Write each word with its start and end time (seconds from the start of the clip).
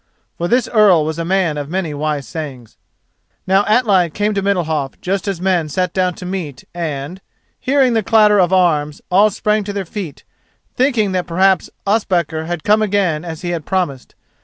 For 0.35 0.47
this 0.47 0.67
earl 0.67 1.05
was 1.05 1.19
a 1.19 1.23
man 1.23 1.59
of 1.59 1.69
many 1.69 1.93
wise 1.93 2.27
sayings. 2.27 2.75
Now 3.45 3.63
Atli 3.67 4.09
came 4.09 4.33
to 4.33 4.41
Middalhof 4.41 4.99
just 4.99 5.27
as 5.27 5.39
men 5.39 5.69
sat 5.69 5.93
down 5.93 6.15
to 6.15 6.25
meat 6.25 6.63
and, 6.73 7.21
hearing 7.59 7.93
the 7.93 8.01
clatter 8.01 8.39
of 8.39 8.51
arms, 8.51 8.99
all 9.11 9.29
sprang 9.29 9.63
to 9.65 9.73
their 9.73 9.85
feet, 9.85 10.23
thinking 10.73 11.11
that 11.11 11.27
perhaps 11.27 11.69
Ospakar 11.85 12.45
had 12.45 12.63
come 12.63 12.81
again 12.81 13.23
as 13.23 13.43
he 13.43 13.49
had 13.51 13.63
promised. 13.63 14.15